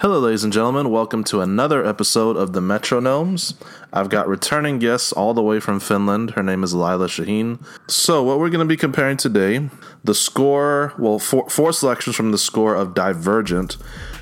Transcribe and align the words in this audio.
Hello, 0.00 0.18
ladies 0.18 0.44
and 0.44 0.50
gentlemen. 0.50 0.88
Welcome 0.88 1.24
to 1.24 1.42
another 1.42 1.84
episode 1.84 2.34
of 2.38 2.54
the 2.54 2.62
Metro 2.62 3.00
Gnomes. 3.00 3.52
I've 3.92 4.08
got 4.08 4.28
returning 4.28 4.78
guests 4.78 5.12
all 5.12 5.34
the 5.34 5.42
way 5.42 5.60
from 5.60 5.78
Finland. 5.78 6.30
Her 6.30 6.42
name 6.42 6.64
is 6.64 6.72
Laila 6.72 7.06
Shaheen. 7.06 7.62
So, 7.86 8.22
what 8.22 8.38
we're 8.38 8.48
going 8.48 8.66
to 8.66 8.72
be 8.72 8.78
comparing 8.78 9.18
today, 9.18 9.68
the 10.02 10.14
score, 10.14 10.94
well, 10.98 11.18
four, 11.18 11.50
four 11.50 11.74
selections 11.74 12.16
from 12.16 12.32
the 12.32 12.38
score 12.38 12.74
of 12.74 12.94
Divergent, 12.94 13.74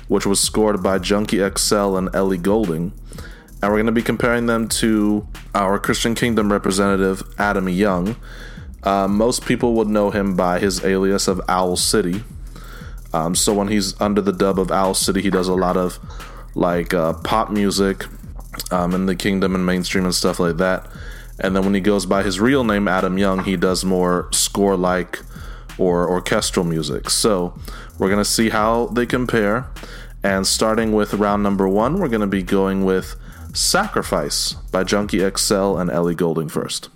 which 0.09 0.25
was 0.25 0.41
scored 0.41 0.83
by 0.83 0.99
Junkie 0.99 1.39
XL 1.57 1.95
and 1.95 2.13
Ellie 2.13 2.37
Goulding. 2.37 2.91
And 3.61 3.71
we're 3.71 3.77
going 3.77 3.85
to 3.85 3.93
be 3.93 4.01
comparing 4.01 4.47
them 4.47 4.67
to 4.79 5.25
our 5.55 5.79
Christian 5.79 6.13
Kingdom 6.13 6.51
representative, 6.51 7.23
Adam 7.37 7.69
Young. 7.69 8.17
Uh, 8.83 9.07
most 9.07 9.45
people 9.45 9.75
would 9.75 9.87
know 9.87 10.11
him 10.11 10.35
by 10.35 10.59
his 10.59 10.83
alias 10.83 11.29
of 11.29 11.39
Owl 11.47 11.77
City. 11.77 12.25
Um, 13.13 13.35
so 13.35 13.53
when 13.53 13.67
he's 13.67 13.99
under 13.99 14.21
the 14.21 14.33
dub 14.33 14.59
of 14.59 14.71
Owl 14.71 14.93
City, 14.93 15.21
he 15.21 15.29
does 15.29 15.47
a 15.47 15.53
lot 15.53 15.77
of 15.77 15.99
like 16.55 16.93
uh, 16.93 17.13
pop 17.13 17.49
music 17.49 18.05
um, 18.71 18.93
in 18.93 19.05
the 19.05 19.15
kingdom 19.15 19.55
and 19.55 19.65
mainstream 19.65 20.05
and 20.05 20.13
stuff 20.13 20.39
like 20.39 20.57
that. 20.57 20.87
And 21.39 21.55
then 21.55 21.63
when 21.63 21.73
he 21.73 21.79
goes 21.79 22.05
by 22.05 22.23
his 22.23 22.39
real 22.39 22.63
name, 22.63 22.87
Adam 22.87 23.17
Young, 23.17 23.43
he 23.43 23.55
does 23.55 23.85
more 23.85 24.29
score 24.31 24.75
like 24.75 25.19
or 25.77 26.09
orchestral 26.09 26.65
music. 26.65 27.09
So 27.09 27.57
we're 27.97 28.09
going 28.09 28.23
to 28.23 28.29
see 28.29 28.49
how 28.49 28.87
they 28.87 29.05
compare. 29.05 29.67
And 30.21 30.45
starting 30.45 30.91
with 30.91 31.13
round 31.13 31.43
number 31.43 31.67
one, 31.67 31.99
we're 31.99 32.09
going 32.09 32.21
to 32.21 32.27
be 32.27 32.43
going 32.43 32.83
with 32.83 33.15
Sacrifice 33.53 34.53
by 34.71 34.83
Junkie 34.83 35.27
XL 35.37 35.77
and 35.77 35.89
Ellie 35.89 36.13
Goulding 36.13 36.49
first. 36.49 36.89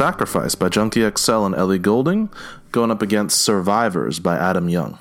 Sacrifice 0.00 0.54
by 0.54 0.70
Junkie 0.70 1.06
XL 1.14 1.44
and 1.44 1.54
Ellie 1.54 1.78
Goulding, 1.78 2.30
going 2.72 2.90
up 2.90 3.02
against 3.02 3.38
Survivors 3.38 4.18
by 4.18 4.34
Adam 4.34 4.70
Young. 4.70 4.98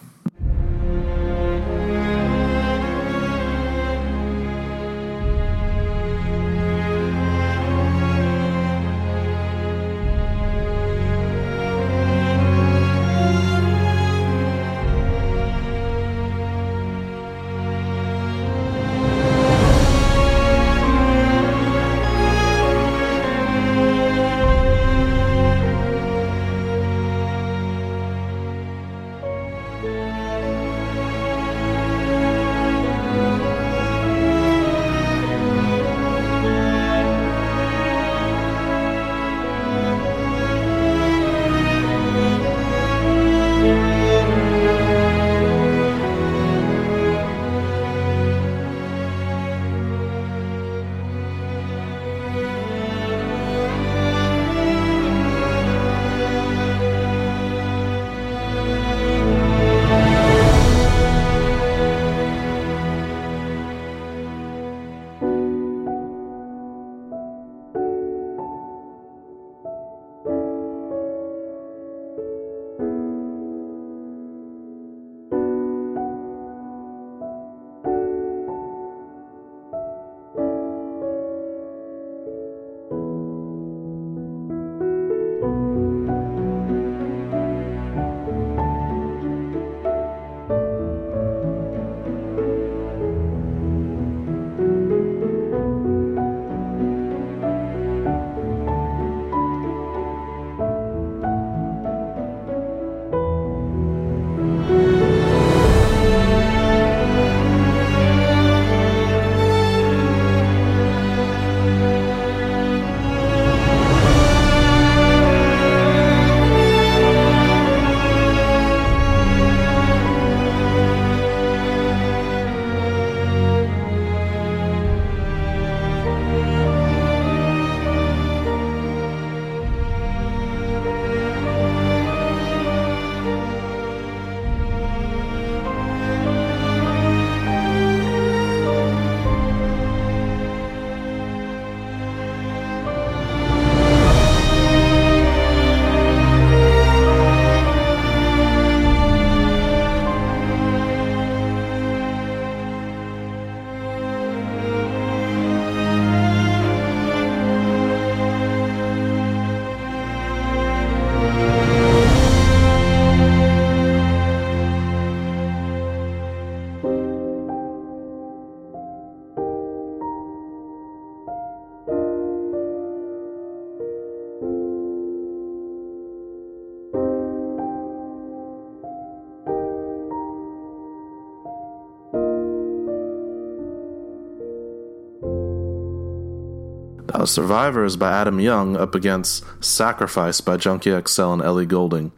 Uh, 187.20 187.26
Survivors 187.26 187.98
by 187.98 188.10
Adam 188.14 188.40
Young 188.40 188.78
up 188.78 188.96
against 188.96 189.44
Sacrifice 189.62 190.40
by 190.40 190.56
Junkie 190.56 190.98
XL 191.06 191.34
and 191.34 191.42
Ellie 191.42 191.66
Goulding. 191.66 192.14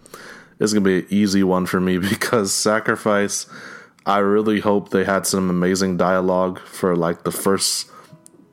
It's 0.60 0.74
going 0.74 0.84
to 0.84 0.88
be 0.88 1.00
an 1.00 1.08
easy 1.10 1.44
one 1.44 1.66
for 1.66 1.82
me 1.82 1.98
because 2.10 2.54
Sacrifice, 2.54 3.48
I 4.06 4.20
really 4.20 4.60
hope 4.60 4.92
they 4.92 5.04
had 5.04 5.26
some 5.26 5.50
amazing 5.50 5.98
dialogue 5.98 6.60
for 6.60 6.96
like 6.96 7.24
the 7.24 7.32
first 7.32 7.90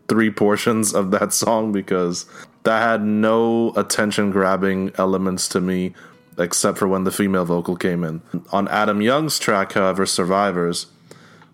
three 0.09 0.31
portions 0.31 0.95
of 0.95 1.11
that 1.11 1.35
song 1.35 1.71
because 1.71 2.25
that 2.63 2.81
had 2.81 3.05
no 3.05 3.75
attention 3.77 4.31
grabbing 4.31 4.91
elements 4.97 5.49
to 5.49 5.61
me 5.61 5.93
except 6.39 6.79
for 6.79 6.89
when 6.89 7.05
the 7.05 7.13
female 7.13 7.45
vocal 7.45 7.77
came 7.77 8.03
in. 8.03 8.23
On 8.53 8.67
Adam 8.69 9.03
Young's 9.03 9.39
track, 9.39 9.73
however, 9.73 10.07
Survivors, 10.07 10.87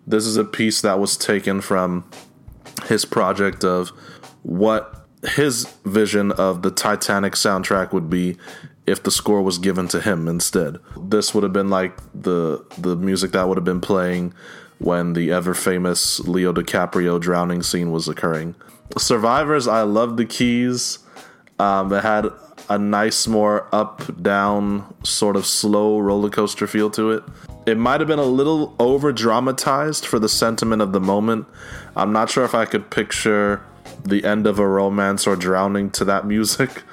this 0.07 0.25
is 0.25 0.37
a 0.37 0.45
piece 0.45 0.79
that 0.79 0.99
was 0.99 1.17
taken 1.17 1.59
from 1.59 2.09
his 2.87 3.03
project 3.03 3.65
of 3.65 3.91
what 4.45 5.05
his 5.27 5.65
vision 5.85 6.31
of 6.31 6.61
the 6.61 6.69
Titanic 6.69 7.33
soundtrack 7.33 7.91
would 7.91 8.09
be 8.11 8.37
if 8.85 9.01
the 9.01 9.09
score 9.09 9.41
was 9.41 9.57
given 9.57 9.87
to 9.87 9.99
him 9.99 10.27
instead. 10.27 10.77
This 11.01 11.33
would 11.33 11.43
have 11.43 11.53
been 11.53 11.69
like 11.69 11.97
the 12.13 12.63
the 12.77 12.95
music 12.95 13.31
that 13.31 13.47
would 13.47 13.57
have 13.57 13.65
been 13.65 13.81
playing 13.81 14.33
when 14.77 15.13
the 15.13 15.31
ever 15.31 15.55
famous 15.55 16.19
Leo 16.19 16.53
DiCaprio 16.53 17.19
drowning 17.19 17.63
scene 17.63 17.91
was 17.91 18.07
occurring. 18.07 18.53
Survivors, 18.99 19.67
I 19.67 19.81
love 19.81 20.17
the 20.17 20.25
keys. 20.25 20.99
Um, 21.57 21.91
it 21.91 22.03
had 22.03 22.27
a 22.69 22.77
nice, 22.77 23.25
more 23.25 23.67
up 23.73 24.21
down, 24.21 24.93
sort 25.03 25.37
of 25.37 25.45
slow 25.45 25.97
roller 25.99 26.29
coaster 26.29 26.67
feel 26.67 26.91
to 26.91 27.11
it. 27.11 27.23
It 27.65 27.77
might 27.77 27.99
have 27.99 28.07
been 28.07 28.19
a 28.19 28.23
little 28.23 28.75
over 28.77 29.11
dramatized 29.11 30.05
for 30.05 30.19
the 30.19 30.29
sentiment 30.29 30.83
of 30.83 30.91
the 30.91 30.99
moment. 30.99 31.47
I'm 31.95 32.11
not 32.11 32.29
sure 32.29 32.43
if 32.43 32.53
I 32.53 32.65
could 32.65 32.91
picture 32.91 33.63
the 34.05 34.23
end 34.23 34.47
of 34.47 34.59
a 34.59 34.67
romance 34.67 35.27
or 35.27 35.35
drowning 35.35 35.89
to 35.91 36.05
that 36.05 36.25
music. 36.25 36.83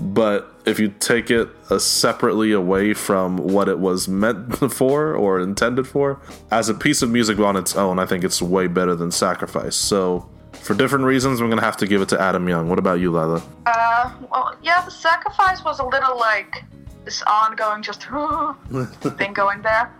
But 0.00 0.52
if 0.64 0.78
you 0.78 0.94
take 1.00 1.30
it 1.30 1.48
uh, 1.70 1.78
separately 1.78 2.52
away 2.52 2.94
from 2.94 3.36
what 3.36 3.68
it 3.68 3.78
was 3.78 4.08
meant 4.08 4.56
for 4.72 5.14
or 5.14 5.40
intended 5.40 5.86
for, 5.86 6.20
as 6.50 6.68
a 6.68 6.74
piece 6.74 7.02
of 7.02 7.10
music 7.10 7.38
on 7.38 7.56
its 7.56 7.76
own, 7.76 7.98
I 7.98 8.06
think 8.06 8.24
it's 8.24 8.40
way 8.40 8.66
better 8.66 8.94
than 8.94 9.10
Sacrifice. 9.10 9.76
So, 9.76 10.28
for 10.52 10.74
different 10.74 11.04
reasons, 11.04 11.40
I'm 11.40 11.50
to 11.50 11.60
have 11.60 11.76
to 11.78 11.86
give 11.86 12.02
it 12.02 12.08
to 12.10 12.20
Adam 12.20 12.48
Young. 12.48 12.68
What 12.68 12.78
about 12.78 13.00
you, 13.00 13.10
Laila? 13.10 13.42
Uh, 13.66 14.12
well, 14.30 14.56
yeah, 14.62 14.82
the 14.84 14.90
Sacrifice 14.90 15.64
was 15.64 15.80
a 15.80 15.84
little 15.84 16.18
like 16.18 16.64
this 17.04 17.22
ongoing 17.26 17.82
just 17.82 18.02
thing 19.18 19.32
going 19.32 19.62
there. 19.62 19.92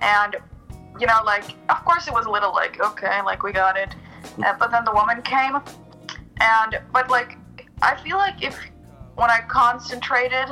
And, 0.00 0.36
you 0.98 1.06
know, 1.06 1.20
like, 1.24 1.44
of 1.68 1.84
course 1.84 2.06
it 2.06 2.12
was 2.12 2.26
a 2.26 2.30
little 2.30 2.52
like, 2.52 2.80
okay, 2.80 3.22
like, 3.22 3.42
we 3.42 3.52
got 3.52 3.76
it. 3.76 3.94
Uh, 4.44 4.54
but 4.58 4.70
then 4.70 4.84
the 4.84 4.92
woman 4.92 5.22
came 5.22 5.58
and 6.40 6.80
but 6.92 7.10
like 7.10 7.36
I 7.82 7.96
feel 8.02 8.16
like 8.16 8.42
if 8.42 8.58
when 9.14 9.30
I 9.30 9.40
concentrated, 9.48 10.48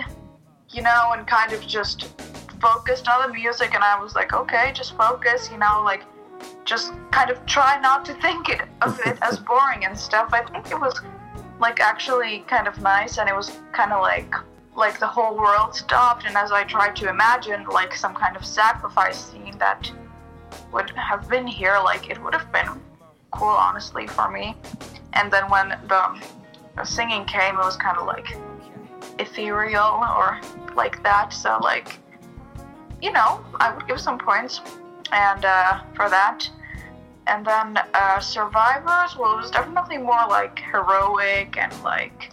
you 0.70 0.82
know, 0.82 1.12
and 1.12 1.26
kind 1.26 1.52
of 1.52 1.66
just 1.66 2.08
focused 2.60 3.08
on 3.08 3.28
the 3.28 3.34
music 3.34 3.74
and 3.74 3.84
I 3.84 4.00
was 4.00 4.14
like, 4.14 4.32
okay, 4.32 4.72
just 4.74 4.96
focus, 4.96 5.48
you 5.50 5.58
know, 5.58 5.82
like 5.84 6.02
just 6.64 6.92
kind 7.10 7.30
of 7.30 7.44
try 7.46 7.80
not 7.80 8.04
to 8.06 8.14
think 8.22 8.48
it, 8.48 8.62
of 8.82 9.00
it 9.06 9.18
as 9.22 9.38
boring 9.48 9.84
and 9.84 9.98
stuff. 9.98 10.30
I 10.32 10.44
think 10.44 10.70
it 10.70 10.78
was 10.78 11.00
like 11.60 11.80
actually 11.80 12.40
kind 12.46 12.68
of 12.68 12.80
nice, 12.80 13.18
and 13.18 13.28
it 13.28 13.34
was 13.34 13.58
kind 13.72 13.92
of 13.92 14.00
like 14.00 14.32
like 14.76 15.00
the 15.00 15.06
whole 15.06 15.36
world 15.36 15.74
stopped, 15.74 16.24
and 16.24 16.36
as 16.36 16.52
I 16.52 16.62
tried 16.64 16.94
to 16.96 17.08
imagine 17.08 17.64
like 17.66 17.94
some 17.94 18.14
kind 18.14 18.36
of 18.36 18.44
sacrifice 18.44 19.32
scene 19.32 19.58
that 19.58 19.90
would 20.72 20.90
have 20.90 21.28
been 21.28 21.46
here, 21.46 21.78
like 21.82 22.08
it 22.10 22.22
would 22.22 22.34
have 22.34 22.52
been 22.52 22.68
cool, 23.30 23.48
honestly, 23.48 24.06
for 24.06 24.30
me. 24.30 24.54
And 25.14 25.32
then 25.32 25.48
when 25.50 25.70
the, 25.88 26.20
the 26.76 26.84
singing 26.84 27.24
came, 27.24 27.54
it 27.54 27.58
was 27.58 27.76
kind 27.76 27.96
of 27.96 28.06
like 28.06 28.36
ethereal 29.18 30.02
or 30.16 30.40
like 30.74 31.02
that. 31.02 31.32
So 31.32 31.58
like, 31.62 31.98
you 33.00 33.12
know, 33.12 33.44
I 33.60 33.74
would 33.74 33.86
give 33.86 34.00
some 34.00 34.18
points, 34.18 34.60
and 35.12 35.44
uh, 35.44 35.82
for 35.94 36.08
that. 36.08 36.48
And 37.26 37.44
then 37.44 37.78
uh, 37.94 38.20
Survivors, 38.20 39.16
well, 39.16 39.36
was 39.36 39.50
definitely 39.50 39.98
more 39.98 40.26
like 40.28 40.58
heroic 40.58 41.58
and 41.58 41.72
like, 41.82 42.32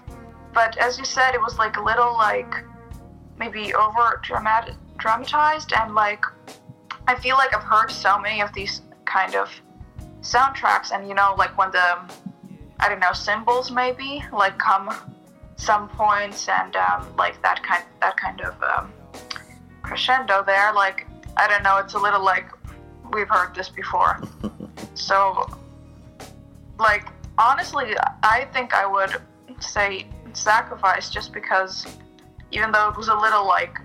but 0.54 0.78
as 0.78 0.98
you 0.98 1.04
said, 1.04 1.36
it 1.36 1.42
was 1.42 1.58
like 1.58 1.76
a 1.76 1.82
little 1.84 2.14
like 2.14 2.64
maybe 3.38 3.74
over 3.74 4.22
dramatized 4.98 5.74
and 5.74 5.94
like 5.94 6.24
I 7.08 7.16
feel 7.16 7.36
like 7.36 7.54
I've 7.54 7.64
heard 7.64 7.92
so 7.92 8.18
many 8.18 8.42
of 8.42 8.54
these 8.54 8.82
kind 9.04 9.36
of 9.36 9.50
soundtracks, 10.26 10.92
and 10.92 11.08
you 11.08 11.14
know, 11.14 11.36
like 11.38 11.58
when 11.58 11.72
the 11.72 12.00
I 12.80 12.90
don't 12.90 13.00
know 13.00 13.14
cymbals 13.14 13.72
maybe 13.72 14.24
like 14.34 14.58
come 14.58 14.94
some 15.56 15.88
points 15.90 16.50
and 16.50 16.76
um, 16.76 17.08
like 17.18 17.42
that 17.42 17.64
kind 17.64 17.84
that 18.02 18.18
kind 18.18 18.42
of 18.42 18.62
um, 18.64 18.92
crescendo 19.82 20.44
there. 20.44 20.74
Like 20.74 21.08
I 21.38 21.48
don't 21.48 21.64
know, 21.64 21.78
it's 21.78 21.94
a 21.94 22.00
little 22.00 22.24
like 22.24 22.48
we've 23.14 23.30
heard 23.30 23.56
this 23.56 23.70
before. 23.70 24.22
so, 24.96 25.48
like 26.80 27.06
honestly, 27.38 27.96
I 28.24 28.48
think 28.54 28.74
I 28.74 28.86
would 28.86 29.22
say 29.60 30.08
sacrifice 30.34 31.10
just 31.10 31.32
because 31.32 31.86
even 32.52 32.72
though 32.72 32.90
it 32.90 32.98
was 32.98 33.08
a 33.08 33.16
little 33.16 33.46
like 33.48 33.78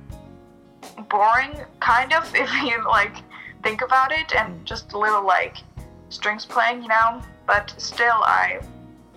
boring 1.09 1.53
kind 1.81 2.13
of 2.13 2.31
if 2.35 2.53
you 2.63 2.83
like 2.89 3.17
think 3.63 3.83
about 3.83 4.11
it 4.11 4.35
and 4.35 4.65
just 4.65 4.93
a 4.95 4.99
little 4.99 5.25
like 5.25 5.59
strings 6.11 6.45
playing 6.45 6.83
you 6.83 6.89
know 6.89 7.23
but 7.47 7.73
still 7.79 8.23
i 8.25 8.61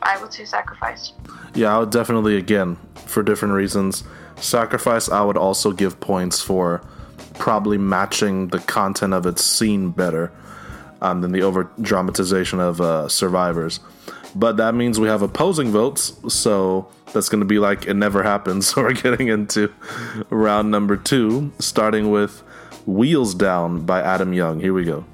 i 0.01 0.19
would 0.21 0.31
say 0.33 0.45
sacrifice 0.45 1.11
Yeah, 1.55 1.75
I 1.75 1.79
would 1.79 1.91
definitely, 1.91 2.35
again, 2.37 2.77
for 3.05 3.21
different 3.21 3.53
reasons. 3.53 4.03
Sacrifice, 4.37 5.07
I 5.07 5.21
would 5.21 5.37
also 5.37 5.71
give 5.71 5.99
points 5.99 6.41
for 6.41 6.81
probably 7.37 7.77
matching 7.77 8.47
the 8.47 8.57
content 8.59 9.13
of 9.13 9.27
its 9.27 9.43
scene 9.45 9.91
better 9.91 10.31
um, 11.01 11.21
than 11.21 11.31
the 11.31 11.43
over 11.43 11.69
dramatization 11.79 12.59
of 12.59 12.81
uh, 12.81 13.07
Survivors. 13.07 13.79
But 14.33 14.57
that 14.57 14.73
means 14.73 14.99
we 14.99 15.07
have 15.09 15.21
opposing 15.21 15.69
votes, 15.71 16.13
so 16.27 16.87
that's 17.13 17.29
going 17.29 17.41
to 17.41 17.45
be 17.55 17.59
like 17.59 17.85
it 17.85 17.93
never 17.93 18.23
happens. 18.23 18.67
So 18.73 18.81
we're 18.81 18.93
getting 18.93 19.27
into 19.27 19.69
round 20.31 20.71
number 20.71 20.97
two, 20.97 21.51
starting 21.59 22.09
with 22.09 22.41
Wheels 22.87 23.35
Down 23.35 23.85
by 23.85 24.01
Adam 24.01 24.33
Young. 24.33 24.59
Here 24.59 24.73
we 24.73 24.85
go. 24.85 25.05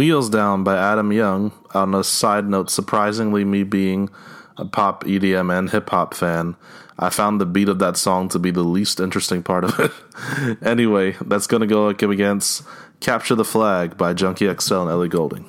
Wheels 0.00 0.30
Down 0.30 0.64
by 0.64 0.78
Adam 0.78 1.12
Young. 1.12 1.52
On 1.74 1.94
a 1.94 2.02
side 2.02 2.48
note, 2.48 2.70
surprisingly, 2.70 3.44
me 3.44 3.64
being 3.64 4.08
a 4.56 4.64
pop, 4.64 5.04
EDM, 5.04 5.54
and 5.54 5.68
hip 5.68 5.90
hop 5.90 6.14
fan, 6.14 6.56
I 6.98 7.10
found 7.10 7.38
the 7.38 7.44
beat 7.44 7.68
of 7.68 7.80
that 7.80 7.98
song 7.98 8.30
to 8.30 8.38
be 8.38 8.50
the 8.50 8.62
least 8.62 8.98
interesting 8.98 9.42
part 9.42 9.62
of 9.64 9.78
it. 9.78 10.56
anyway, 10.62 11.18
that's 11.20 11.46
going 11.46 11.60
to 11.60 11.66
go 11.66 11.90
up 11.90 12.00
against 12.00 12.62
Capture 13.00 13.34
the 13.34 13.44
Flag 13.44 13.98
by 13.98 14.14
Junkie 14.14 14.50
XL 14.58 14.74
and 14.76 14.90
Ellie 14.90 15.10
Goulding. 15.10 15.44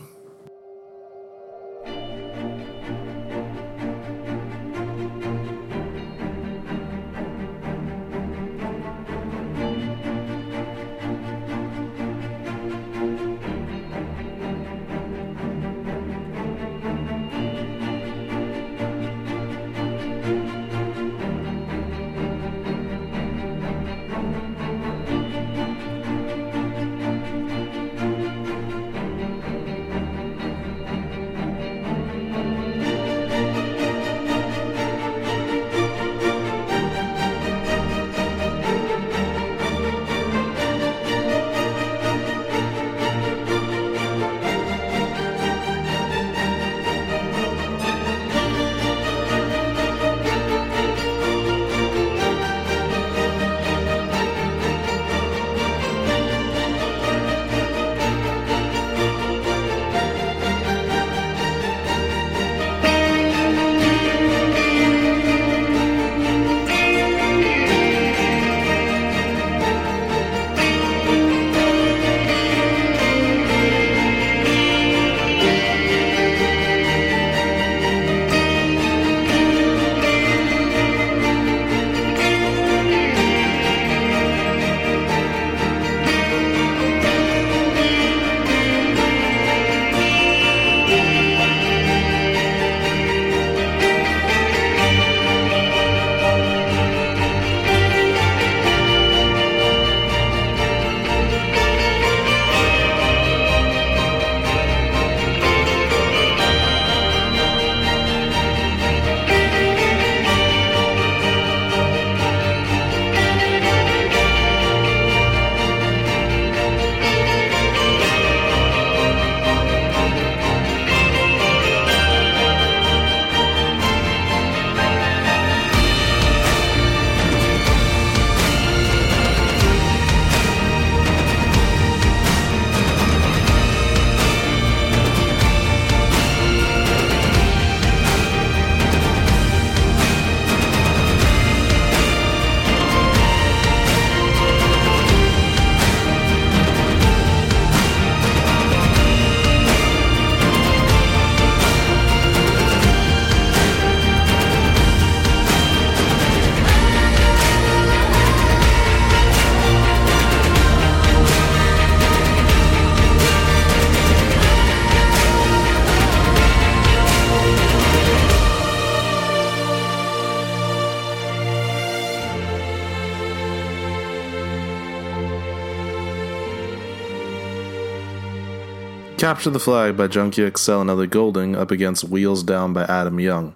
Capture 179.21 179.51
the 179.51 179.59
Flag 179.59 179.95
by 179.95 180.07
Junkie 180.07 180.49
XL 180.49 180.81
and 180.81 180.89
Ellie 180.89 181.05
Goulding 181.05 181.55
up 181.55 181.69
against 181.69 182.05
Wheels 182.05 182.41
Down 182.41 182.73
by 182.73 182.85
Adam 182.85 183.19
Young. 183.19 183.53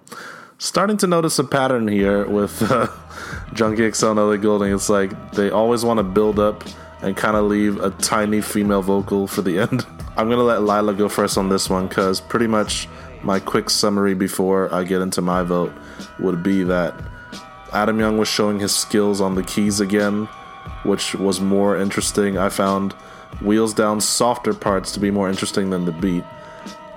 Starting 0.58 0.96
to 0.98 1.08
notice 1.08 1.40
a 1.40 1.44
pattern 1.44 1.88
here 1.88 2.24
with 2.28 2.62
uh, 2.70 2.86
Junkie 3.52 3.90
XL 3.90 4.10
and 4.10 4.18
Ellie 4.20 4.38
Goulding. 4.38 4.72
It's 4.72 4.88
like 4.88 5.32
they 5.32 5.50
always 5.50 5.84
want 5.84 5.98
to 5.98 6.04
build 6.04 6.38
up 6.38 6.62
and 7.02 7.16
kind 7.16 7.36
of 7.36 7.46
leave 7.46 7.80
a 7.80 7.90
tiny 7.90 8.40
female 8.42 8.80
vocal 8.80 9.26
for 9.26 9.42
the 9.42 9.58
end. 9.68 9.84
I'm 10.16 10.28
going 10.28 10.38
to 10.38 10.44
let 10.44 10.62
Laila 10.62 10.94
go 10.94 11.08
first 11.08 11.36
on 11.36 11.48
this 11.48 11.68
one 11.68 11.88
because 11.88 12.20
pretty 12.20 12.46
much 12.46 12.88
my 13.24 13.40
quick 13.40 13.68
summary 13.68 14.14
before 14.14 14.72
I 14.72 14.84
get 14.84 15.02
into 15.02 15.20
my 15.20 15.42
vote 15.42 15.72
would 16.20 16.44
be 16.44 16.62
that 16.62 16.94
Adam 17.72 17.98
Young 17.98 18.18
was 18.18 18.28
showing 18.28 18.60
his 18.60 18.72
skills 18.72 19.20
on 19.20 19.34
the 19.34 19.42
keys 19.42 19.80
again, 19.80 20.26
which 20.84 21.16
was 21.16 21.40
more 21.40 21.76
interesting. 21.76 22.38
I 22.38 22.50
found 22.50 22.94
wheels 23.42 23.74
down 23.74 24.00
softer 24.00 24.54
parts 24.54 24.92
to 24.92 25.00
be 25.00 25.10
more 25.10 25.28
interesting 25.28 25.70
than 25.70 25.84
the 25.84 25.92
beat, 25.92 26.24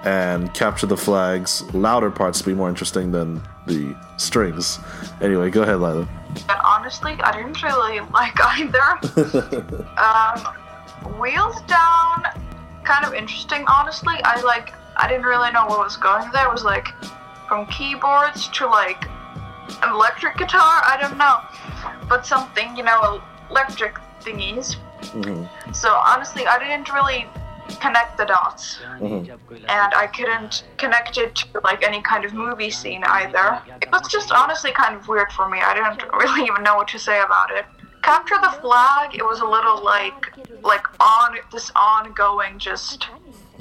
and 0.03 0.53
capture 0.53 0.87
the 0.87 0.97
flags 0.97 1.61
louder 1.73 2.09
parts 2.09 2.39
to 2.39 2.45
be 2.45 2.53
more 2.53 2.69
interesting 2.69 3.11
than 3.11 3.41
the 3.67 3.95
strings. 4.17 4.79
Anyway, 5.21 5.49
go 5.49 5.63
ahead, 5.63 5.79
Laila. 5.79 6.07
But 6.47 6.61
honestly, 6.63 7.17
I 7.21 7.31
didn't 7.35 7.61
really 7.61 7.99
like 8.11 8.39
either. 8.39 8.79
um, 9.97 11.19
wheels 11.19 11.61
down, 11.63 12.23
kind 12.83 13.05
of 13.05 13.13
interesting. 13.13 13.65
Honestly, 13.67 14.15
I 14.23 14.41
like. 14.41 14.73
I 14.97 15.07
didn't 15.07 15.25
really 15.25 15.51
know 15.51 15.65
what 15.65 15.79
was 15.79 15.95
going 15.95 16.29
there. 16.31 16.45
It 16.45 16.51
was 16.51 16.63
like 16.63 16.89
from 17.47 17.65
keyboards 17.67 18.49
to 18.49 18.67
like 18.67 19.05
an 19.83 19.93
electric 19.93 20.37
guitar. 20.37 20.81
I 20.85 20.97
don't 20.99 21.17
know, 21.17 21.39
but 22.07 22.25
something 22.25 22.75
you 22.75 22.83
know, 22.83 23.21
electric 23.49 23.95
thingies. 24.21 24.75
Mm-hmm. 25.01 25.71
So 25.73 25.89
honestly, 25.89 26.45
I 26.45 26.59
didn't 26.59 26.91
really 26.91 27.25
connect 27.79 28.17
the 28.17 28.25
dots, 28.25 28.79
mm-hmm. 28.99 29.31
and 29.53 29.93
I 29.93 30.07
couldn't 30.07 30.63
connect 30.77 31.17
it 31.17 31.35
to 31.35 31.61
like 31.63 31.83
any 31.83 32.01
kind 32.01 32.25
of 32.25 32.33
movie 32.33 32.69
scene 32.69 33.03
either. 33.05 33.61
It 33.81 33.91
was 33.91 34.07
just 34.09 34.31
honestly 34.31 34.71
kind 34.71 34.95
of 34.95 35.07
weird 35.07 35.31
for 35.31 35.49
me. 35.49 35.59
I 35.61 35.73
didn't 35.73 36.11
really 36.19 36.47
even 36.47 36.63
know 36.63 36.75
what 36.75 36.87
to 36.89 36.99
say 36.99 37.19
about 37.21 37.51
it. 37.51 37.65
Capture 38.01 38.37
the 38.41 38.51
flag. 38.61 39.15
It 39.15 39.23
was 39.23 39.41
a 39.41 39.45
little 39.45 39.83
like 39.83 40.31
like 40.63 40.85
on 40.99 41.37
this 41.51 41.71
ongoing 41.75 42.59
just 42.59 43.07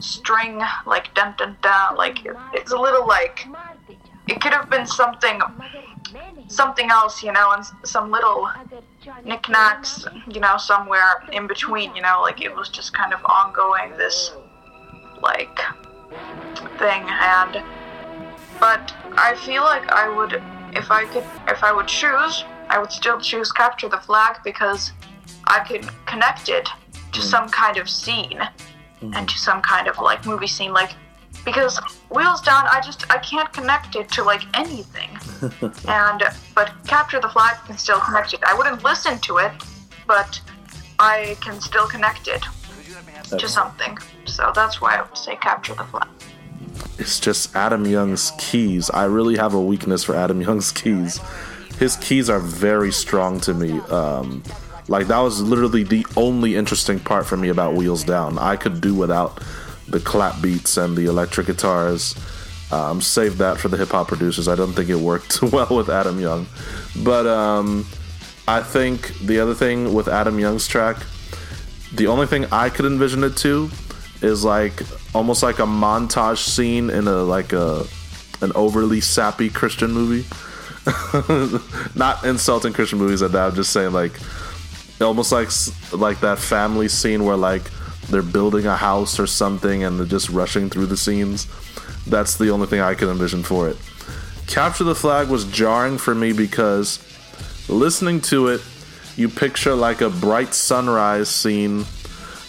string 0.01 0.63
like 0.87 1.13
dun 1.15 1.35
dun 1.37 1.57
dun 1.61 1.97
like 1.97 2.25
it, 2.25 2.37
it's 2.53 2.71
a 2.73 2.77
little 2.77 3.07
like 3.07 3.47
it 4.29 4.41
could 4.41 4.53
have 4.53 4.71
been 4.71 4.87
something 4.87 5.41
something 6.47 6.91
else 6.91 7.23
you 7.23 7.33
know 7.33 7.53
and 7.53 7.65
some 7.85 8.11
little 8.11 8.49
knickknacks, 9.25 10.07
you 10.31 10.41
know, 10.41 10.57
somewhere 10.57 11.23
in 11.33 11.47
between, 11.47 11.95
you 11.95 12.03
know, 12.03 12.21
like 12.23 12.43
it 12.43 12.55
was 12.55 12.69
just 12.69 12.93
kind 12.93 13.13
of 13.13 13.21
ongoing 13.25 13.97
this 13.97 14.33
like 15.23 15.59
thing 16.79 17.03
and 17.09 17.63
but 18.61 18.95
I 19.17 19.35
feel 19.45 19.63
like 19.63 19.91
I 19.91 20.09
would 20.09 20.43
if 20.75 20.91
I 20.91 21.05
could 21.07 21.25
if 21.49 21.63
I 21.63 21.73
would 21.73 21.89
choose, 21.89 22.45
I 22.69 22.79
would 22.79 22.93
still 22.93 23.21
choose 23.21 23.53
capture 23.53 23.89
the 23.89 23.99
flag 23.99 24.39
because 24.45 24.93
I 25.47 25.61
could 25.61 25.89
connect 26.07 26.49
it 26.49 26.69
to 27.13 27.21
mm. 27.21 27.23
some 27.23 27.49
kind 27.49 27.77
of 27.77 27.89
scene. 27.89 28.41
and 29.01 29.29
to 29.29 29.39
some 29.39 29.63
kind 29.63 29.87
of 29.87 29.99
like 29.99 30.27
movie 30.27 30.49
scene, 30.49 30.73
like 30.73 30.91
because 31.45 31.79
Wheels 32.11 32.41
Down, 32.43 32.67
I 32.71 32.81
just 32.81 33.11
I 33.11 33.19
can't 33.19 33.53
connect 33.53 33.97
it 33.97 34.09
to 34.13 34.23
like 34.23 34.43
anything, 34.55 35.11
and 35.89 36.23
but 36.55 36.73
Capture 36.87 37.21
the 37.21 37.29
Flag 37.29 37.57
can 37.67 37.79
still 37.79 38.01
connect 38.01 38.35
it. 38.35 38.43
I 38.45 38.55
wouldn't 38.55 38.83
listen 38.85 39.19
to 39.21 39.39
it, 39.39 39.53
but 40.07 40.41
I 40.99 41.37
can 41.41 41.61
still 41.61 41.87
connect 41.87 42.29
it 42.29 42.43
to 43.31 43.49
something. 43.49 43.99
So 44.25 44.53
that's 44.55 44.81
why 44.81 44.97
I 44.97 45.03
would 45.03 45.17
say 45.17 45.37
Capture 45.37 45.75
the 45.75 45.85
Flag. 45.85 46.09
It's 46.99 47.21
just 47.21 47.55
Adam 47.55 47.87
Young's 47.87 48.33
keys. 48.39 48.91
I 48.91 49.05
really 49.05 49.37
have 49.37 49.55
a 49.55 49.61
weakness 49.61 50.05
for 50.05 50.15
Adam 50.17 50.41
Young's 50.41 50.73
keys. 50.73 51.21
His 51.79 51.97
keys 51.97 52.29
are 52.29 52.41
very 52.41 52.91
strong 52.91 53.41
to 53.41 53.55
me. 53.55 53.79
Um, 53.91 54.43
like 54.89 55.07
that 55.09 55.19
was 55.19 55.41
literally 55.41 55.85
the 55.85 56.05
only 56.17 56.57
interesting 56.57 56.99
part 56.99 57.27
for 57.27 57.37
me 57.37 57.51
about 57.51 57.75
Wheels 57.75 58.03
Down. 58.03 58.39
I 58.39 58.57
could 58.57 58.81
do 58.81 58.95
without 58.95 59.41
the 59.89 60.01
clap 60.01 60.41
beats 60.43 60.77
and 60.77 60.97
the 60.97 61.07
electric 61.07 61.47
guitars. 61.47 62.15
Um, 62.71 63.01
save 63.01 63.39
that 63.39 63.59
for 63.59 63.69
the 63.69 63.77
hip 63.77 63.89
hop 63.89 64.09
producers. 64.09 64.47
I 64.47 64.55
don't 64.55 64.73
think 64.73 64.91
it 64.91 64.97
worked 64.97 65.43
well 65.53 65.69
with 65.71 65.89
Adam 65.89 66.21
Young. 66.21 66.47
But 67.03 67.27
um, 67.27 67.87
I 68.47 68.63
think 68.63 69.19
the 69.21 69.41
other 69.41 69.55
thing 69.55 69.95
with 69.95 70.09
Adam 70.09 70.39
Young's 70.39 70.69
track, 70.69 70.97
the 71.95 72.07
only 72.07 72.27
thing 72.27 72.45
I 72.53 72.69
could 72.69 72.85
envision 72.85 73.25
it 73.25 73.37
to 73.39 73.71
is 74.21 74.45
like 74.45 74.83
almost 75.15 75.43
like 75.43 75.59
a 75.59 75.67
montage 75.67 76.39
scene 76.39 76.91
in 76.91 77.07
a 77.09 77.23
like 77.23 77.53
a 77.53 77.87
an 78.41 78.53
overly 78.55 79.01
sappy 79.01 79.49
Christian 79.49 79.93
movie. 79.93 80.27
Not 81.95 82.25
insulting 82.25 82.73
Christian 82.73 82.99
movies 82.99 83.23
at 83.23 83.33
that. 83.33 83.51
I'm 83.51 83.55
just 83.55 83.73
saying 83.73 83.93
like 83.93 84.13
almost 85.01 85.33
like 85.33 85.49
like 85.93 86.21
that 86.21 86.39
family 86.39 86.89
scene 86.89 87.25
where 87.25 87.37
like 87.37 87.63
they're 88.09 88.23
building 88.23 88.67
a 88.67 88.77
house 88.77 89.21
or 89.21 89.27
something 89.27 89.85
and 89.85 89.99
they're 89.99 90.07
just 90.07 90.31
rushing 90.31 90.71
through 90.71 90.87
the 90.87 90.97
scenes. 90.97 91.47
That's 92.07 92.37
the 92.37 92.51
only 92.51 92.67
thing 92.67 92.81
I 92.81 92.95
can 92.95 93.09
envision 93.09 93.43
for 93.43 93.69
it. 93.69 93.77
Capture 94.47 94.85
the 94.85 94.95
Flag 94.95 95.29
was 95.29 95.45
jarring 95.45 95.99
for 95.99 96.15
me 96.15 96.33
because 96.33 97.05
listening 97.69 98.21
to 98.23 98.49
it, 98.49 98.63
you 99.17 99.29
picture 99.29 99.75
like 99.75 100.01
a 100.01 100.09
bright 100.09 100.55
sunrise 100.55 101.29
scene, 101.29 101.85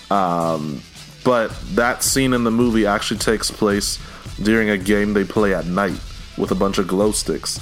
um, 0.10 0.82
but 1.26 1.52
that 1.76 2.04
scene 2.04 2.34
in 2.34 2.46
the 2.46 2.52
movie 2.52 2.86
actually 2.86 3.20
takes 3.20 3.52
place 3.52 4.00
during 4.42 4.70
a 4.70 4.78
game 4.78 5.14
they 5.14 5.26
play 5.26 5.54
at 5.54 5.66
night 5.66 6.00
with 6.38 6.52
a 6.52 6.56
bunch 6.56 6.78
of 6.78 6.88
glow 6.88 7.12
sticks. 7.12 7.60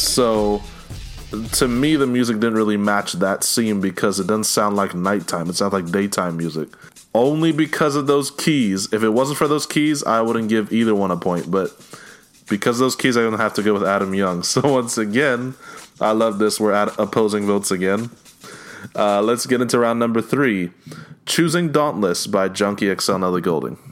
So 0.00 0.62
to 1.52 1.68
me, 1.68 1.96
the 1.96 2.06
music 2.06 2.36
didn't 2.36 2.54
really 2.54 2.78
match 2.78 3.12
that 3.14 3.44
scene 3.44 3.82
because 3.82 4.18
it 4.18 4.28
doesn't 4.28 4.44
sound 4.44 4.76
like 4.76 4.94
nighttime. 4.94 5.50
It 5.50 5.56
sounds 5.56 5.74
like 5.74 5.90
daytime 5.90 6.38
music 6.38 6.68
only 7.14 7.52
because 7.52 7.96
of 7.96 8.06
those 8.06 8.30
keys. 8.30 8.92
If 8.92 9.02
it 9.02 9.10
wasn't 9.10 9.38
for 9.38 9.48
those 9.48 9.66
keys, 9.66 10.04
I 10.04 10.20
wouldn't 10.20 10.48
give 10.48 10.72
either 10.72 10.94
one 10.94 11.10
a 11.10 11.16
point. 11.16 11.50
But 11.50 11.70
because 12.48 12.78
those 12.78 12.96
keys, 12.96 13.16
I'm 13.16 13.24
gonna 13.24 13.42
have 13.42 13.54
to 13.54 13.62
go 13.62 13.72
with 13.72 13.84
Adam 13.84 14.14
Young. 14.14 14.42
So 14.42 14.60
once 14.72 14.98
again, 14.98 15.54
I 16.00 16.12
love 16.12 16.38
this. 16.38 16.60
We're 16.60 16.72
at 16.72 16.98
opposing 16.98 17.46
votes 17.46 17.70
again. 17.70 18.10
Uh, 18.94 19.20
let's 19.22 19.46
get 19.46 19.60
into 19.60 19.78
round 19.78 19.98
number 19.98 20.22
three. 20.22 20.70
Choosing 21.26 21.72
Dauntless 21.72 22.26
by 22.26 22.48
Junkie 22.48 22.94
XL 22.94 23.18
Nelly 23.18 23.40
Goulding. 23.42 23.87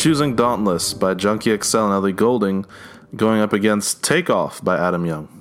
Choosing 0.00 0.34
Dauntless 0.34 0.94
by 0.94 1.12
Junkie 1.12 1.54
XL 1.54 1.76
and 1.76 1.92
Ellie 1.92 2.14
Goulding, 2.14 2.64
going 3.14 3.42
up 3.42 3.52
against 3.52 4.02
Takeoff 4.02 4.64
by 4.64 4.78
Adam 4.78 5.04
Young. 5.04 5.39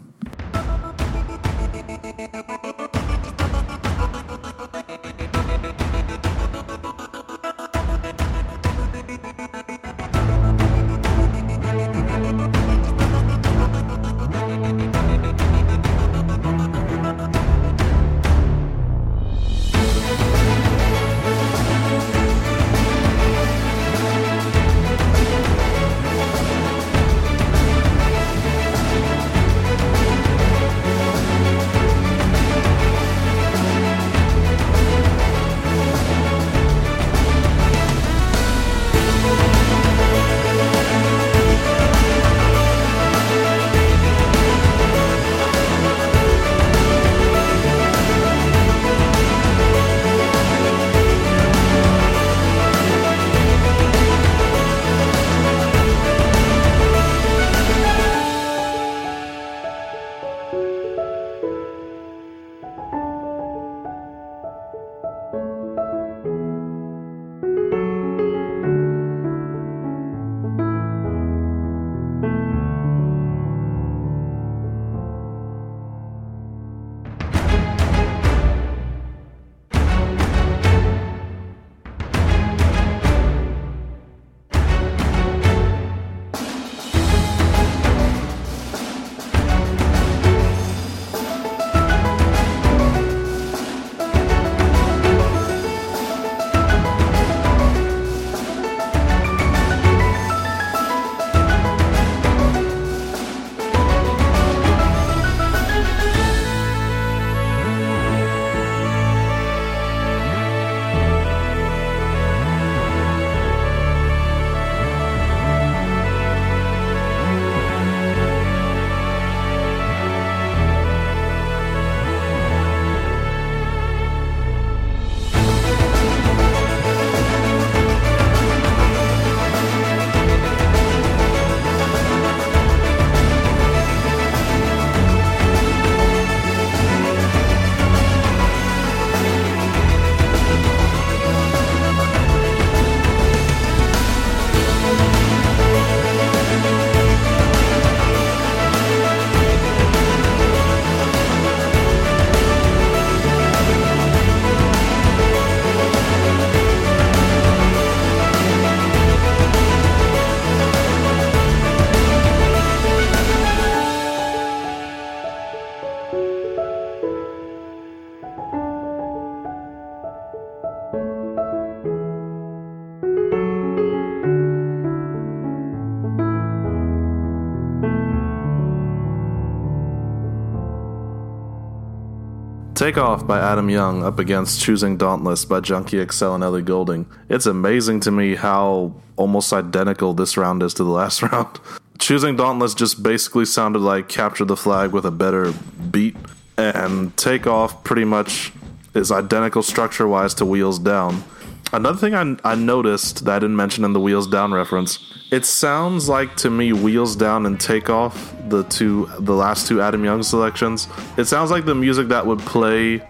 Takeoff 182.89 183.27
by 183.27 183.39
Adam 183.39 183.69
Young 183.69 184.03
up 184.03 184.17
against 184.17 184.61
Choosing 184.61 184.97
Dauntless 184.97 185.45
by 185.45 185.59
Junkie 185.59 186.03
XL 186.03 186.33
and 186.33 186.43
Ellie 186.43 186.63
Goulding. 186.63 187.05
It's 187.29 187.45
amazing 187.45 187.99
to 187.99 188.09
me 188.09 188.33
how 188.33 188.95
almost 189.15 189.53
identical 189.53 190.15
this 190.15 190.37
round 190.37 190.63
is 190.63 190.73
to 190.73 190.83
the 190.83 190.89
last 190.89 191.21
round. 191.31 191.59
Choosing 191.99 192.35
Dauntless 192.35 192.73
just 192.73 193.03
basically 193.03 193.45
sounded 193.45 193.77
like 193.77 194.09
Capture 194.09 194.43
the 194.43 194.57
Flag 194.57 194.91
with 194.91 195.05
a 195.05 195.11
better 195.11 195.53
beat, 195.91 196.15
and 196.57 197.15
Takeoff 197.15 197.83
pretty 197.83 198.05
much 198.05 198.51
is 198.95 199.11
identical 199.11 199.61
structure 199.61 200.07
wise 200.07 200.33
to 200.33 200.43
Wheels 200.43 200.79
Down. 200.79 201.23
Another 201.71 201.97
thing 201.97 202.15
I, 202.15 202.51
I 202.51 202.55
noticed 202.55 203.25
that 203.25 203.35
I 203.35 203.39
didn't 203.39 203.55
mention 203.55 203.85
in 203.85 203.93
the 203.93 203.99
Wheels 203.99 204.25
Down 204.25 204.51
reference, 204.51 204.97
it 205.31 205.45
sounds 205.45 206.09
like 206.09 206.35
to 206.37 206.49
me 206.49 206.73
Wheels 206.73 207.15
Down 207.15 207.45
and 207.45 207.59
Takeoff, 207.59 208.35
the 208.49 208.63
two, 208.63 209.07
the 209.19 209.35
last 209.35 209.67
two 209.67 209.79
Adam 209.79 210.03
Young 210.03 210.23
selections. 210.23 210.87
It 211.17 211.25
sounds 211.25 211.51
like 211.51 211.65
the 211.65 211.75
music 211.75 212.07
that 212.07 212.25
would 212.25 212.39
play, 212.39 213.03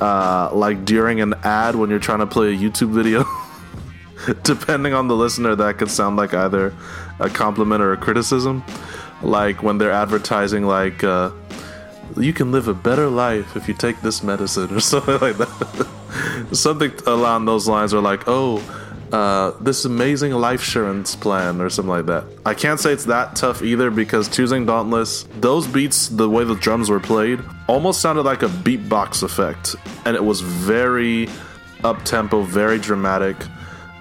uh, 0.00 0.50
like 0.52 0.84
during 0.84 1.20
an 1.20 1.34
ad 1.44 1.76
when 1.76 1.88
you're 1.88 2.00
trying 2.00 2.18
to 2.18 2.26
play 2.26 2.52
a 2.52 2.56
YouTube 2.56 2.90
video. 2.90 3.24
Depending 4.42 4.92
on 4.92 5.06
the 5.06 5.14
listener, 5.14 5.54
that 5.54 5.78
could 5.78 5.90
sound 5.90 6.16
like 6.16 6.34
either 6.34 6.74
a 7.20 7.30
compliment 7.30 7.80
or 7.80 7.92
a 7.92 7.96
criticism. 7.96 8.64
Like 9.22 9.62
when 9.62 9.78
they're 9.78 9.92
advertising, 9.92 10.66
like. 10.66 11.04
Uh, 11.04 11.30
you 12.16 12.32
can 12.32 12.50
live 12.50 12.66
a 12.66 12.74
better 12.74 13.08
life 13.08 13.54
if 13.54 13.68
you 13.68 13.74
take 13.74 14.00
this 14.00 14.20
medicine 14.20 14.74
or 14.74 14.80
something 14.80 15.18
like 15.20 15.36
that. 15.38 15.90
Something 16.52 16.92
along 17.06 17.44
those 17.44 17.68
lines, 17.68 17.94
or 17.94 18.00
like, 18.00 18.24
oh, 18.26 18.62
uh, 19.12 19.50
this 19.60 19.84
amazing 19.84 20.32
life 20.32 20.60
insurance 20.60 21.16
plan 21.16 21.60
or 21.60 21.68
something 21.68 21.90
like 21.90 22.06
that. 22.06 22.24
I 22.46 22.54
can't 22.54 22.78
say 22.78 22.92
it's 22.92 23.06
that 23.06 23.34
tough 23.34 23.62
either 23.62 23.90
because 23.90 24.28
choosing 24.28 24.66
Dauntless, 24.66 25.24
those 25.40 25.66
beats, 25.66 26.08
the 26.08 26.28
way 26.28 26.44
the 26.44 26.54
drums 26.54 26.90
were 26.90 27.00
played, 27.00 27.40
almost 27.66 28.00
sounded 28.00 28.22
like 28.22 28.42
a 28.42 28.48
beatbox 28.48 29.22
effect, 29.22 29.74
and 30.04 30.14
it 30.14 30.24
was 30.24 30.40
very 30.40 31.28
up 31.82 32.04
tempo, 32.04 32.42
very 32.42 32.78
dramatic. 32.78 33.36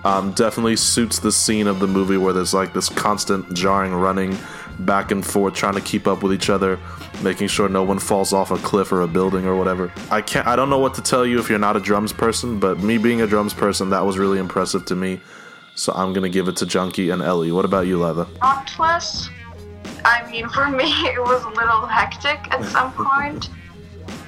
Um, 0.04 0.32
definitely 0.32 0.78
suits 0.78 1.20
the 1.20 1.32
scene 1.32 1.68
of 1.68 1.80
the 1.80 1.88
movie 1.88 2.16
where 2.16 2.32
there's 2.32 2.54
like 2.54 2.74
this 2.74 2.88
constant 2.88 3.54
jarring 3.54 3.94
running 3.94 4.38
back 4.80 5.12
and 5.12 5.26
forth, 5.26 5.56
trying 5.56 5.74
to 5.74 5.82
keep 5.82 6.08
up 6.08 6.24
with 6.24 6.34
each 6.34 6.50
other 6.50 6.80
making 7.22 7.48
sure 7.48 7.70
no 7.70 7.84
one 7.84 8.00
falls 8.00 8.34
off 8.34 8.52
a 8.52 8.58
cliff 8.58 8.92
or 8.92 9.02
a 9.02 9.08
building 9.08 9.46
or 9.46 9.56
whatever. 9.56 9.92
I 10.10 10.22
can't 10.22 10.48
I 10.48 10.56
don't 10.56 10.70
know 10.70 10.80
what 10.80 10.94
to 10.96 11.02
tell 11.02 11.26
you 11.26 11.40
if 11.40 11.50
you're 11.50 11.60
not 11.60 11.76
a 11.76 11.80
drums 11.80 12.14
person, 12.14 12.60
but 12.60 12.80
me 12.80 12.98
being 12.98 13.22
a 13.22 13.28
drums 13.28 13.54
person, 13.54 13.90
that 13.90 14.06
was 14.06 14.18
really 14.18 14.40
impressive 14.40 14.86
to 14.86 14.96
me. 14.96 15.22
So 15.76 15.94
I'm 15.94 16.14
gonna 16.14 16.30
give 16.30 16.48
it 16.48 16.56
to 16.58 16.66
Junkie 16.66 17.10
and 17.10 17.22
Ellie. 17.22 17.52
What 17.52 17.66
about 17.66 17.88
you, 17.88 17.98
Laila? 18.00 18.28
Dauntless. 18.42 19.30
I 20.06 20.30
mean, 20.32 20.48
for 20.50 20.70
me, 20.70 20.86
it 21.08 21.20
was 21.20 21.44
a 21.44 21.50
little 21.50 21.86
hectic 21.86 22.52
at 22.52 22.64
some 22.66 22.92
point, 22.94 23.50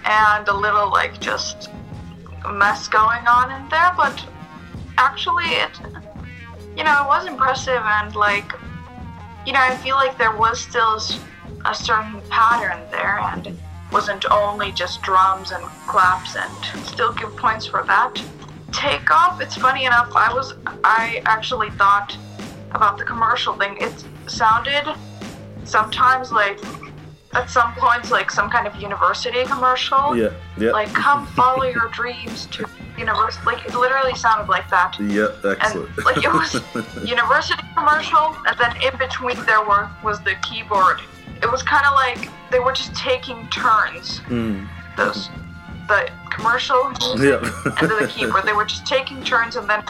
and 0.06 0.48
a 0.48 0.54
little 0.54 0.90
like 0.90 1.20
just 1.20 1.70
mess 2.54 2.88
going 2.88 3.26
on 3.28 3.52
in 3.52 3.70
there. 3.70 3.94
But 3.96 4.26
actually, 4.98 5.46
it, 5.46 5.80
you 6.78 6.84
know, 6.84 7.04
it 7.04 7.08
was 7.08 7.26
impressive 7.28 7.82
and 7.84 8.16
like, 8.16 8.52
you 9.46 9.54
know, 9.54 9.60
I 9.60 9.76
feel 9.78 9.96
like 9.96 10.18
there 10.18 10.36
was 10.36 10.60
still 10.60 11.00
a 11.65 11.76
certain 11.76 12.21
pattern 12.30 12.80
there 12.91 13.19
and 13.19 13.47
it 13.47 13.56
wasn't 13.91 14.24
only 14.32 14.71
just 14.71 15.02
drums 15.02 15.52
and 15.52 15.63
claps 15.88 16.36
and 16.36 16.86
still 16.86 17.13
give 17.13 17.36
points 17.36 17.65
for 17.65 17.84
that. 17.84 18.21
Takeoff, 18.71 19.41
it's 19.41 19.56
funny 19.56 19.86
enough, 19.86 20.12
I 20.15 20.34
was 20.34 20.54
I 20.84 21.21
actually 21.26 21.69
thought 21.71 22.17
about 22.71 22.97
the 22.97 23.04
commercial 23.04 23.54
thing. 23.54 23.76
It 23.82 23.93
sounded 24.28 24.86
sometimes 25.65 26.32
like 26.32 26.58
at 27.34 27.50
some 27.50 27.74
points 27.76 28.12
like 28.12 28.30
some 28.32 28.50
kind 28.50 28.67
of 28.67 28.76
university 28.76 29.43
commercial. 29.45 30.15
Yeah, 30.15 30.32
yeah, 30.58 30.71
Like 30.71 30.93
come 30.93 31.28
follow 31.28 31.63
your 31.63 31.89
dreams 31.89 32.45
to 32.47 32.65
university. 32.97 33.45
Like 33.45 33.65
it 33.65 33.76
literally 33.76 34.15
sounded 34.15 34.50
like 34.50 34.69
that. 34.69 34.97
yeah. 35.00 35.28
And 35.43 35.88
like 36.06 36.17
it 36.24 36.32
was 36.32 36.62
university 37.08 37.63
commercial, 37.76 38.36
and 38.47 38.58
then 38.58 38.74
in 38.82 38.97
between 38.97 39.38
there 39.45 39.62
were 39.62 39.89
was 40.04 40.21
the 40.21 40.36
keyboard. 40.43 41.02
It 41.42 41.52
was 41.52 41.64
kind 41.64 41.86
of 41.86 41.94
like 41.94 42.30
they 42.52 42.60
were 42.60 42.72
just 42.74 42.94
taking 42.96 43.48
turns. 43.50 44.20
Mm, 44.30 44.68
Those 44.98 45.30
the 45.88 46.10
commercial 46.30 46.92
yeah, 47.18 47.38
and 47.80 47.90
then 47.90 48.00
the 48.02 48.08
keyboard. 48.10 48.44
They 48.46 48.54
were 48.54 48.66
just 48.66 48.86
taking 48.86 49.24
turns 49.24 49.56
and 49.56 49.70
then 49.70 49.84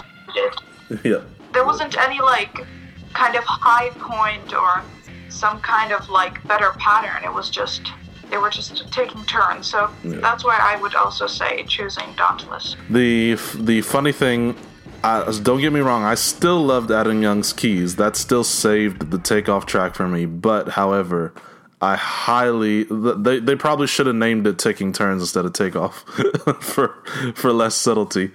yeah. 1.04 1.22
There 1.54 1.66
wasn't 1.66 1.98
any 1.98 2.20
like 2.22 2.66
kind 3.14 3.36
of 3.36 3.44
high 3.46 3.90
point 4.00 4.54
or 4.54 4.82
some 5.30 5.60
kind 5.62 5.92
of 5.92 6.10
like 6.10 6.46
better 6.48 6.72
pattern. 6.80 7.24
It 7.24 7.34
was 7.34 7.50
just 7.50 7.92
they 8.30 8.38
were 8.38 8.50
just 8.50 8.92
taking 8.94 9.24
turns. 9.26 9.68
So 9.68 9.90
Yeah. 10.04 10.18
that's 10.22 10.44
why 10.46 10.58
I 10.62 10.82
would 10.82 10.96
also 10.96 11.28
say 11.28 11.64
choosing 11.68 12.06
Dauntless. 12.16 12.76
The 12.90 13.36
the 13.56 13.82
funny 13.82 14.14
thing, 14.14 14.56
uh, 15.04 15.32
don't 15.40 15.62
get 15.62 15.74
me 15.74 15.80
wrong, 15.80 16.04
I 16.04 16.16
still 16.16 16.64
loved 16.64 16.92
Adam 16.92 17.22
Young's 17.22 17.54
keys. 17.54 17.96
That 17.96 18.16
still 18.16 18.44
saved 18.44 19.12
the 19.12 19.18
takeoff 19.18 19.66
track 19.66 19.96
for 19.96 20.08
me. 20.08 20.26
But 20.26 20.70
however, 20.70 21.34
I 21.82 21.96
highly 21.96 22.84
they 22.84 23.40
they 23.40 23.56
probably 23.56 23.88
should 23.88 24.06
have 24.06 24.16
named 24.16 24.46
it 24.46 24.60
taking 24.60 24.94
turns 24.94 25.24
instead 25.24 25.46
of 25.46 25.54
takeoff 25.54 26.04
for 26.62 27.04
for 27.34 27.52
less 27.52 27.76
subtlety. 27.76 28.32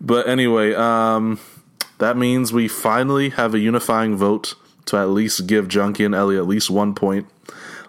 But 0.00 0.28
anyway, 0.28 0.74
um, 0.74 1.40
that 1.98 2.16
means 2.16 2.52
we 2.52 2.68
finally 2.68 3.30
have 3.30 3.54
a 3.54 3.58
unifying 3.58 4.16
vote 4.16 4.54
to 4.86 4.96
at 4.98 5.08
least 5.08 5.46
give 5.46 5.68
Junkie 5.68 6.04
and 6.04 6.14
Ellie 6.14 6.36
at 6.36 6.46
least 6.46 6.68
one 6.68 6.94
point. 6.94 7.26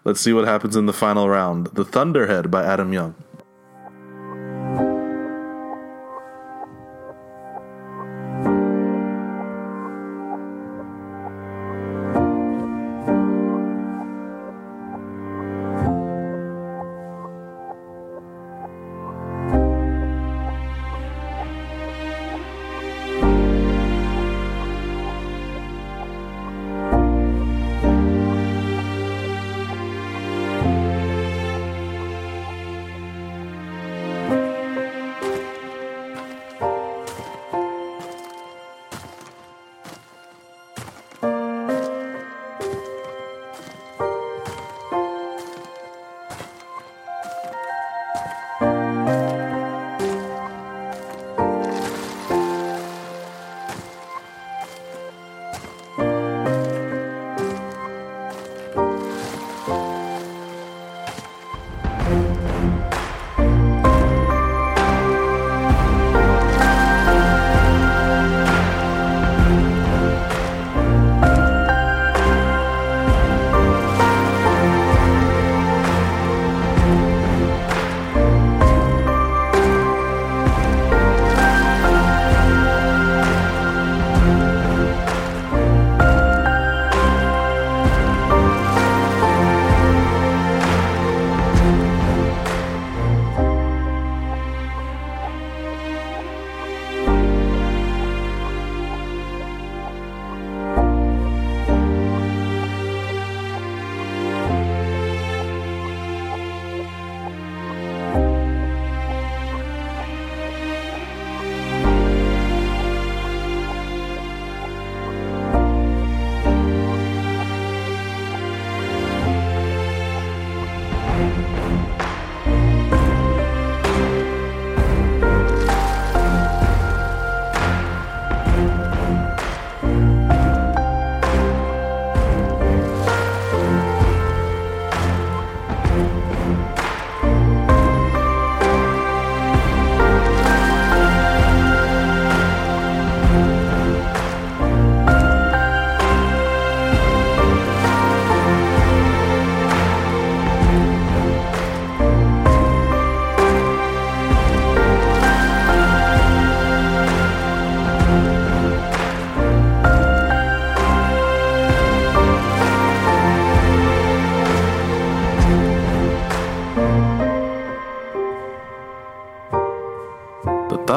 Let's 0.04 0.22
see 0.22 0.34
what 0.34 0.48
happens 0.48 0.76
in 0.76 0.86
the 0.86 0.94
final 0.94 1.28
round. 1.30 1.68
The 1.68 1.86
Thunderhead 1.86 2.50
by 2.50 2.64
Adam 2.64 2.94
Young. 2.94 3.16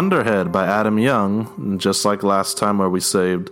Thunderhead 0.04 0.52
by 0.52 0.66
Adam 0.66 0.98
Young, 0.98 1.78
just 1.78 2.04
like 2.04 2.22
last 2.22 2.58
time 2.58 2.76
where 2.76 2.90
we 2.90 3.00
saved 3.00 3.48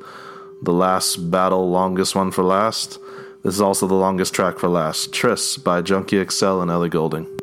the 0.60 0.70
last 0.70 1.30
battle, 1.30 1.70
longest 1.70 2.14
one 2.14 2.30
for 2.30 2.44
last. 2.44 2.98
This 3.42 3.54
is 3.54 3.60
also 3.62 3.86
the 3.86 3.94
longest 3.94 4.34
track 4.34 4.58
for 4.58 4.68
last. 4.68 5.14
Tris 5.14 5.56
by 5.56 5.80
Junkie 5.80 6.22
XL 6.22 6.60
and 6.60 6.70
Ellie 6.70 6.90
Goulding. 6.90 7.41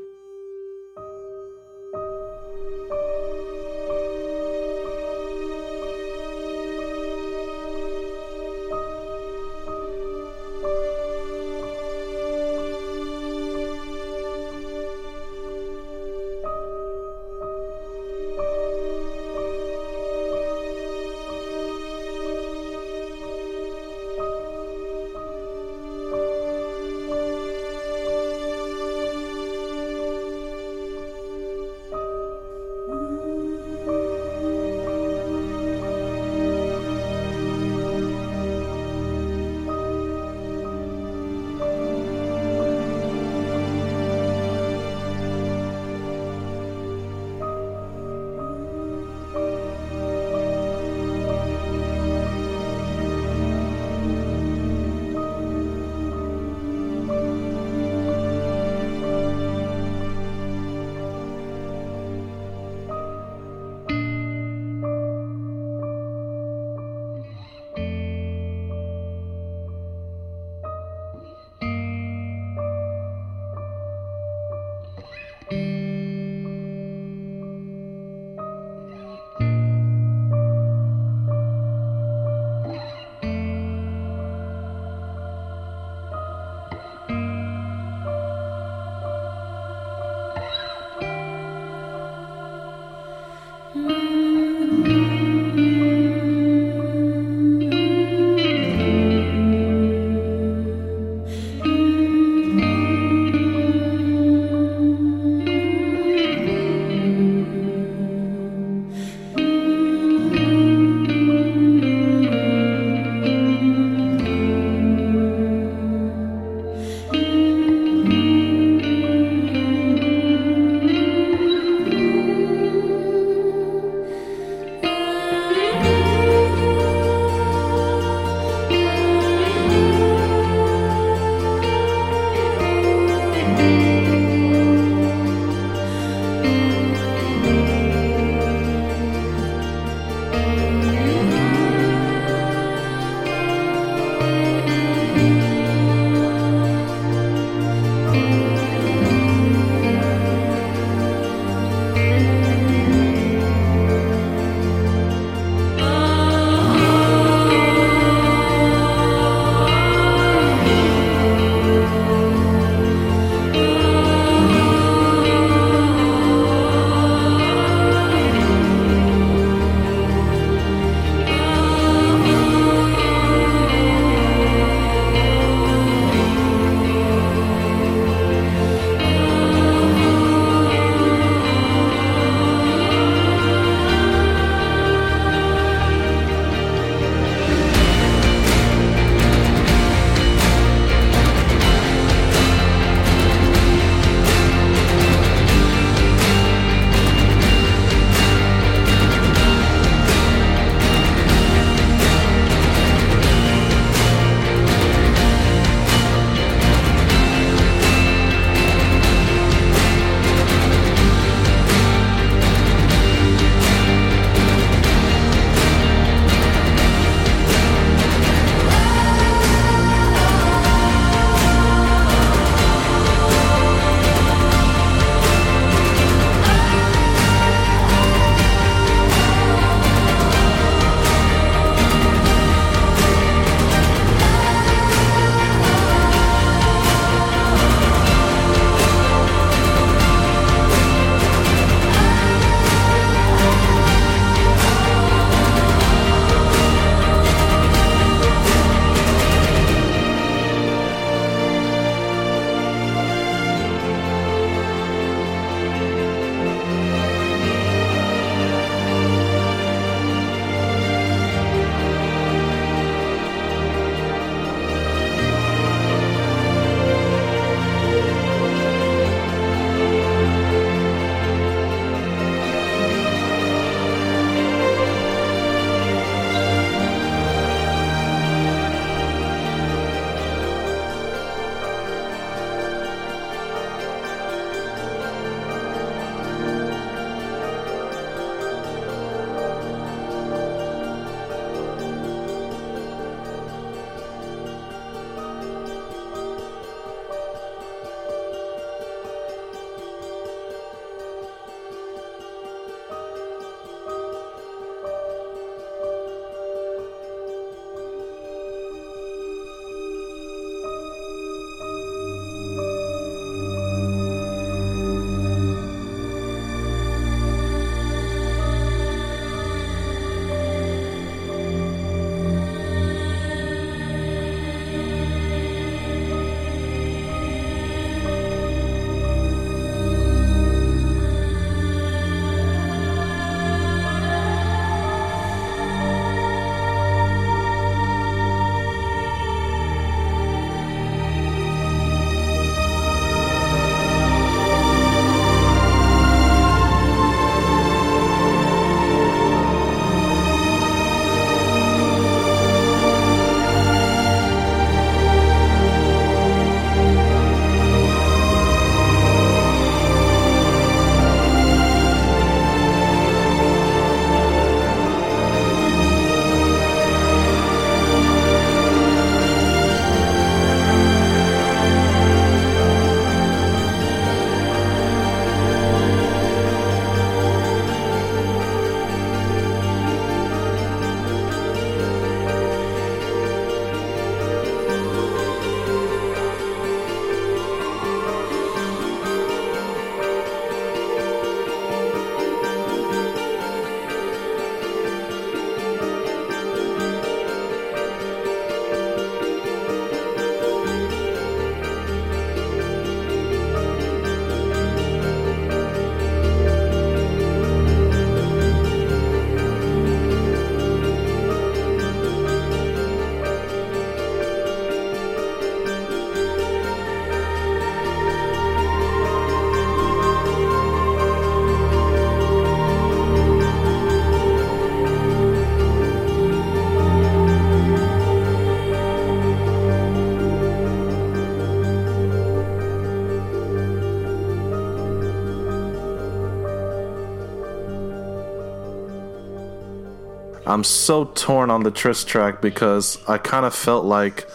I'm 440.50 440.64
so 440.64 441.06
torn 441.06 441.52
on 441.52 441.64
the 441.64 441.72
Tris 441.72 442.04
track 442.04 442.42
because 442.42 442.98
I 443.08 443.18
kind 443.20 443.46
of 443.46 443.54
felt 443.54 443.86
like 443.86 444.28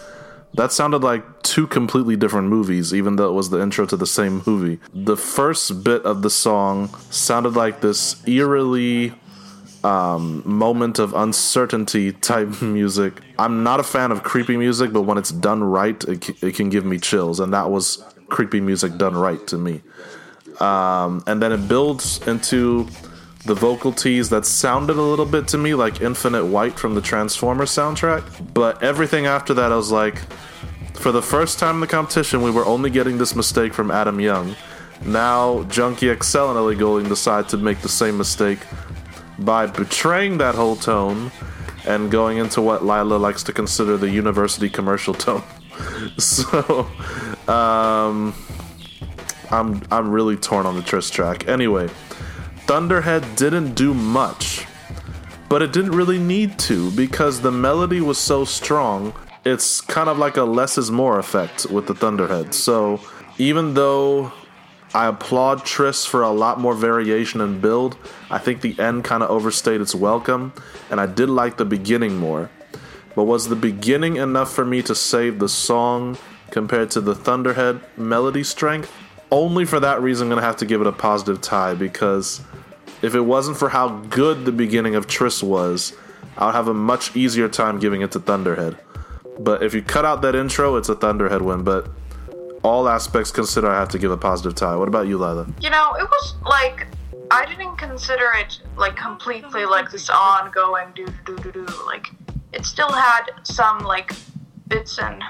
that 0.55 0.71
sounded 0.71 1.03
like 1.03 1.43
two 1.43 1.67
completely 1.67 2.15
different 2.15 2.49
movies, 2.49 2.95
even 2.95 3.17
though 3.17 3.29
it 3.29 3.33
was 3.33 3.51
the 3.51 3.61
intro 3.61 3.85
to 3.87 3.97
the 3.97 4.07
same 4.07 4.43
movie. 4.47 4.79
The 4.95 5.17
first 5.17 5.83
bit 5.83 6.03
of 6.05 6.23
the 6.23 6.31
song 6.31 6.95
sounded 7.11 7.55
like 7.55 7.81
this 7.81 8.23
eerily 8.29 9.12
um, 9.83 10.43
moment 10.47 11.01
of 11.01 11.12
uncertainty 11.15 12.12
type 12.12 12.62
music. 12.62 13.21
I'm 13.37 13.65
not 13.65 13.81
a 13.81 13.83
fan 13.83 14.12
of 14.12 14.23
creepy 14.23 14.57
music, 14.57 14.93
but 14.93 15.03
when 15.03 15.19
it's 15.19 15.33
done 15.33 15.65
right, 15.65 16.03
it, 16.05 16.25
c- 16.25 16.37
it 16.41 16.55
can 16.55 16.71
give 16.71 16.85
me 16.85 16.99
chills, 16.99 17.41
and 17.41 17.53
that 17.53 17.71
was 17.71 18.05
creepy 18.29 18.61
music 18.61 18.97
done 18.97 19.17
right 19.17 19.45
to 19.49 19.59
me. 19.59 19.83
Um, 20.61 21.25
and 21.27 21.43
then 21.43 21.51
it 21.51 21.67
builds 21.69 22.25
into 22.29 22.87
the 23.45 23.55
vocal 23.55 23.93
teas 23.93 24.31
that 24.31 24.47
sounded 24.47 24.97
a 24.97 25.03
little 25.03 25.27
bit 25.27 25.47
to 25.49 25.59
me 25.59 25.75
like 25.75 26.01
Infinite 26.01 26.47
White 26.47 26.79
from 26.79 26.95
the 26.95 27.03
Transformers 27.03 27.71
soundtrack. 27.71 28.55
But 28.55 28.83
everything 28.83 29.27
after 29.27 29.53
that, 29.55 29.71
I 29.71 29.77
was 29.77 29.93
like, 29.93 30.19
for 30.95 31.13
the 31.13 31.23
first 31.23 31.59
time 31.59 31.77
in 31.77 31.81
the 31.81 31.87
competition, 31.87 32.43
we 32.43 32.51
were 32.51 32.65
only 32.65 32.89
getting 32.89 33.19
this 33.19 33.35
mistake 33.37 33.75
from 33.75 33.91
Adam 33.91 34.19
Young. 34.19 34.57
Now, 35.05 35.65
Junkie 35.65 36.15
XL 36.15 36.49
and 36.49 36.57
Ellie 36.57 36.77
Goulding 36.77 37.09
decide 37.09 37.49
to 37.51 37.59
make 37.59 37.81
the 37.81 37.89
same 37.89 38.17
mistake 38.17 38.61
by 39.39 39.67
betraying 39.67 40.39
that 40.39 40.55
whole 40.55 40.77
tone 40.77 41.31
and 41.87 42.11
going 42.11 42.39
into 42.39 42.63
what 42.63 42.85
Laila 42.85 43.17
likes 43.17 43.43
to 43.43 43.53
consider 43.53 43.99
the 43.99 44.09
university 44.09 44.71
commercial 44.71 45.13
tone. 45.13 45.43
so, 46.19 46.89
um, 47.49 48.35
I'm 49.51 49.83
I'm 49.91 50.11
really 50.11 50.37
torn 50.37 50.65
on 50.65 50.77
the 50.77 50.83
Tris 50.83 51.11
track. 51.11 51.49
Anyway, 51.49 51.89
Thunderhead 52.67 53.37
didn't 53.37 53.75
do 53.75 53.93
much, 53.93 54.67
but 55.51 55.61
it 55.61 55.71
didn't 55.71 55.93
really 55.93 56.19
need 56.19 56.59
to 56.61 56.91
because 56.93 57.43
the 57.43 57.53
melody 57.53 58.01
was 58.01 58.17
so 58.17 58.47
strong. 58.47 59.12
It's 59.45 59.83
kind 59.83 60.09
of 60.09 60.17
like 60.17 60.39
a 60.39 60.45
less 60.45 60.79
is 60.79 60.91
more 60.91 61.19
effect 61.19 61.67
with 61.67 61.87
the 61.87 61.95
Thunderhead. 61.95 62.55
So 62.55 63.01
even 63.37 63.75
though 63.75 64.33
I 64.95 65.09
applaud 65.09 65.67
Tris 65.67 66.07
for 66.07 66.23
a 66.23 66.31
lot 66.31 66.59
more 66.59 66.73
variation 66.73 67.43
and 67.43 67.61
build, 67.61 67.99
I 68.31 68.39
think 68.39 68.62
the 68.62 68.79
end 68.81 69.05
kind 69.05 69.23
of 69.23 69.29
overstayed 69.29 69.83
its 69.83 69.95
welcome, 69.95 70.55
and 70.91 70.99
I 71.03 71.07
did 71.07 71.29
like 71.29 71.59
the 71.59 71.67
beginning 71.67 72.17
more. 72.17 72.49
But 73.15 73.25
was 73.25 73.51
the 73.51 73.57
beginning 73.57 74.17
enough 74.17 74.51
for 74.55 74.65
me 74.65 74.81
to 74.85 74.95
save 74.95 75.39
the 75.39 75.51
song 75.51 76.17
compared 76.51 76.91
to 76.93 77.03
the 77.03 77.15
Thunderhead 77.15 77.83
melody 77.99 78.43
strength? 78.43 78.91
Only 79.31 79.64
for 79.64 79.81
that 79.81 80.01
reason, 80.01 80.27
I'm 80.27 80.31
going 80.31 80.41
to 80.41 80.47
have 80.47 80.57
to 80.59 80.66
give 80.66 80.81
it 80.81 80.87
a 80.87 80.93
positive 80.93 81.41
tie 81.41 81.75
because 81.75 82.41
if 83.03 83.14
it 83.14 83.20
wasn't 83.20 83.57
for 83.57 83.68
how 83.68 83.89
good 83.89 84.45
the 84.45 84.53
beginning 84.53 84.95
of 84.95 85.07
Tris 85.07 85.43
was, 85.43 85.93
I 86.37 86.47
would 86.47 86.55
have 86.55 86.68
a 86.68 86.75
much 86.75 87.16
easier 87.16 87.49
time 87.49 87.79
giving 87.79 88.03
it 88.03 88.12
to 88.12 88.20
Thunderhead. 88.20 88.79
But 89.39 89.62
if 89.62 89.75
you 89.75 89.83
cut 89.83 90.05
out 90.05 90.22
that 90.22 90.35
intro, 90.35 90.77
it's 90.77 90.89
a 90.89 90.95
Thunderhead 90.95 91.43
win. 91.43 91.64
But 91.64 91.89
all 92.62 92.89
aspects 92.89 93.31
considered, 93.31 93.70
I 93.70 93.79
have 93.79 93.91
to 93.91 93.99
give 93.99 94.11
a 94.11 94.16
positive 94.16 94.55
tie. 94.55 94.77
What 94.77 94.89
about 94.89 95.07
you, 95.07 95.18
Laila? 95.18 95.47
You 95.61 95.70
know, 95.70 95.95
it 95.95 96.05
was 96.05 96.35
like 96.45 96.87
I 97.31 97.47
didn't 97.47 97.77
consider 97.77 98.31
it 98.39 98.61
like 98.77 98.97
completely 98.97 99.64
like 99.64 99.91
this 99.91 100.09
ongoing 100.09 100.89
do 100.95 101.07
do 101.27 101.37
do 101.39 101.53
do. 101.53 101.66
Like 101.87 102.11
it 102.53 102.64
still 102.64 102.93
had 102.93 103.25
some 103.43 103.81
like 103.81 104.12
bits 104.68 104.99
and 104.99 105.22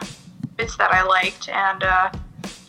bits 0.56 0.76
that 0.76 0.92
I 0.92 1.02
liked, 1.02 1.48
and 1.48 1.82
uh, 1.82 2.10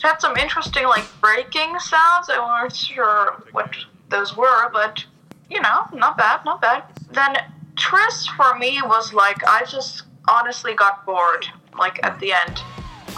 had 0.06 0.22
some 0.22 0.38
interesting 0.38 0.84
like 0.86 1.06
breaking 1.20 1.80
sounds. 1.80 2.30
I 2.30 2.38
wasn't 2.40 2.76
sure 2.76 3.44
what 3.52 3.76
those 4.10 4.38
were, 4.38 4.70
but 4.72 5.04
you 5.50 5.62
know, 5.62 5.86
not 5.94 6.18
bad, 6.18 6.46
not 6.46 6.62
bad. 6.62 6.84
Then 7.12 7.36
Tris 7.76 8.28
for 8.28 8.56
me 8.58 8.80
was 8.84 9.14
like 9.14 9.44
I 9.48 9.66
just 9.66 10.04
honestly 10.28 10.76
got 10.76 11.06
bored. 11.06 11.48
Like 11.78 12.00
at 12.04 12.20
the 12.20 12.34
end, 12.34 12.62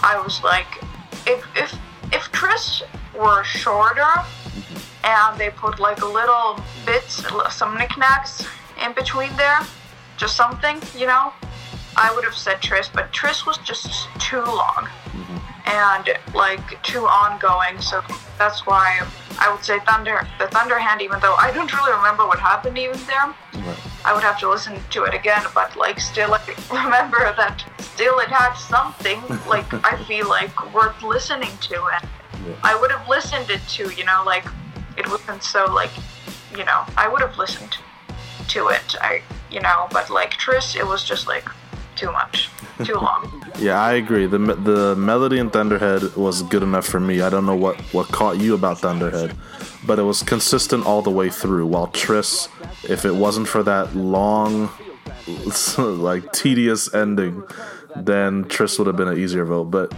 I 0.02 0.18
was 0.18 0.42
like, 0.42 0.66
if 1.26 1.44
if 1.54 1.78
if 2.12 2.22
Tris 2.32 2.82
were 3.14 3.44
shorter 3.44 4.14
and 5.04 5.38
they 5.38 5.50
put 5.50 5.78
like 5.78 6.00
a 6.00 6.06
little 6.06 6.58
bits, 6.86 7.22
some 7.50 7.76
knickknacks 7.76 8.46
in 8.82 8.94
between 8.94 9.34
there, 9.36 9.60
just 10.16 10.36
something, 10.36 10.80
you 10.96 11.06
know, 11.06 11.32
I 11.96 12.14
would 12.14 12.24
have 12.24 12.34
said 12.34 12.62
Tris, 12.62 12.88
but 12.88 13.12
Tris 13.12 13.44
was 13.44 13.58
just 13.58 14.08
too 14.18 14.42
long 14.42 14.88
and 15.68 16.10
like 16.34 16.82
too 16.82 17.06
ongoing. 17.06 17.80
So 17.80 18.02
that's 18.38 18.66
why 18.66 19.06
I 19.38 19.52
would 19.52 19.64
say 19.64 19.78
Thunder, 19.80 20.26
the 20.38 20.48
Thunder 20.48 20.78
Hand. 20.78 21.02
Even 21.02 21.20
though 21.20 21.34
I 21.34 21.52
don't 21.52 21.72
really 21.72 21.92
remember 21.92 22.26
what 22.26 22.38
happened 22.38 22.78
even 22.78 22.98
there, 23.06 23.34
I 24.04 24.12
would 24.14 24.22
have 24.22 24.38
to 24.40 24.48
listen 24.48 24.78
to 24.90 25.04
it 25.04 25.14
again. 25.14 25.44
But 25.54 25.76
like 25.76 26.00
still, 26.00 26.34
I 26.34 26.40
remember 26.84 27.18
that 27.36 27.64
still 27.78 28.18
it 28.18 28.28
had 28.28 28.54
something 28.54 29.20
like 29.46 29.72
I 29.84 30.02
feel 30.04 30.28
like 30.28 30.74
worth 30.74 31.02
listening 31.02 31.52
to, 31.68 31.84
and 31.92 32.56
I 32.62 32.78
would 32.80 32.90
have 32.90 33.06
listened 33.08 33.50
it 33.50 33.60
to. 33.76 33.90
You 33.94 34.04
know, 34.04 34.22
like 34.24 34.46
it 34.96 35.06
wasn't 35.08 35.42
so 35.42 35.66
like 35.66 35.90
you 36.56 36.64
know 36.64 36.84
I 36.96 37.08
would 37.08 37.20
have 37.20 37.36
listened 37.36 37.76
to 38.48 38.68
it. 38.68 38.96
I 39.00 39.22
you 39.50 39.60
know, 39.60 39.86
but 39.92 40.08
like 40.08 40.30
Tris, 40.32 40.76
it 40.76 40.86
was 40.86 41.04
just 41.04 41.26
like 41.26 41.44
too 41.98 42.10
much, 42.12 42.48
too 42.84 42.94
long. 42.94 43.44
Yeah, 43.58 43.82
I 43.82 43.94
agree. 43.94 44.26
the 44.26 44.38
The 44.38 44.94
melody 44.94 45.38
in 45.40 45.50
Thunderhead 45.50 46.14
was 46.14 46.42
good 46.44 46.62
enough 46.62 46.86
for 46.86 47.00
me. 47.00 47.22
I 47.22 47.28
don't 47.28 47.44
know 47.44 47.56
what 47.56 47.76
what 47.92 48.06
caught 48.06 48.38
you 48.38 48.54
about 48.54 48.78
Thunderhead, 48.78 49.34
but 49.84 49.98
it 49.98 50.04
was 50.04 50.22
consistent 50.22 50.86
all 50.86 51.02
the 51.02 51.10
way 51.10 51.28
through. 51.28 51.66
While 51.66 51.88
Tris, 51.88 52.48
if 52.88 53.04
it 53.04 53.16
wasn't 53.16 53.48
for 53.48 53.64
that 53.64 53.96
long, 53.96 54.70
like 55.78 56.32
tedious 56.32 56.94
ending, 56.94 57.42
then 57.96 58.44
Tris 58.44 58.78
would 58.78 58.86
have 58.86 58.96
been 58.96 59.08
an 59.08 59.18
easier 59.18 59.44
vote. 59.44 59.72
But 59.72 59.92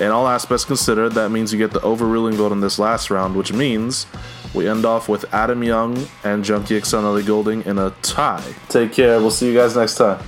in 0.00 0.10
all 0.10 0.26
aspects 0.26 0.64
considered, 0.64 1.12
that 1.12 1.28
means 1.30 1.52
you 1.52 1.58
get 1.58 1.72
the 1.72 1.82
overruling 1.82 2.34
vote 2.36 2.52
in 2.52 2.60
this 2.60 2.78
last 2.78 3.10
round, 3.10 3.36
which 3.36 3.52
means 3.52 4.06
we 4.54 4.66
end 4.66 4.86
off 4.86 5.06
with 5.06 5.26
Adam 5.34 5.62
Young 5.62 6.06
and 6.24 6.42
Junkie 6.42 6.80
XL 6.80 6.96
Ellie 7.04 7.22
Goulding 7.22 7.62
in 7.66 7.76
a 7.78 7.90
tie. 8.00 8.54
Take 8.70 8.92
care. 8.94 9.20
We'll 9.20 9.30
see 9.30 9.48
you 9.52 9.54
guys 9.54 9.76
next 9.76 9.96
time. 9.96 10.18